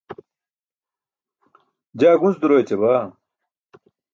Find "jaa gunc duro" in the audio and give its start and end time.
1.99-2.55